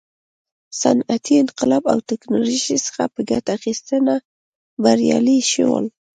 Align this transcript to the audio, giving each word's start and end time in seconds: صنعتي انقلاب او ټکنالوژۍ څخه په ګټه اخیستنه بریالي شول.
صنعتي 0.81 1.33
انقلاب 1.43 1.83
او 1.91 1.97
ټکنالوژۍ 2.09 2.77
څخه 2.87 3.03
په 3.13 3.21
ګټه 3.29 3.51
اخیستنه 3.59 4.13
بریالي 4.83 5.39
شول. 5.51 5.85